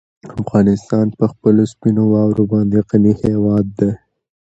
[0.41, 3.91] افغانستان په خپلو سپینو واورو باندې غني هېواد دی.